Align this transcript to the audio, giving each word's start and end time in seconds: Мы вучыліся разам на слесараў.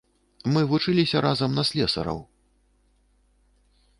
Мы 0.53 0.61
вучыліся 0.71 1.21
разам 1.25 1.51
на 1.59 1.63
слесараў. 1.69 2.19